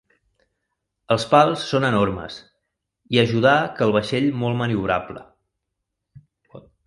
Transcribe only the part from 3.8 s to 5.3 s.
el vaixell molt maniobrable.